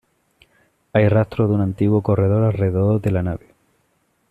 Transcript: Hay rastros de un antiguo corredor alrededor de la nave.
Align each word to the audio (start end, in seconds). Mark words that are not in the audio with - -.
Hay 0.93 1.07
rastros 1.09 1.47
de 1.47 1.53
un 1.53 1.61
antiguo 1.61 2.01
corredor 2.01 2.41
alrededor 2.45 3.01
de 3.01 3.11
la 3.11 3.21
nave. 3.21 3.51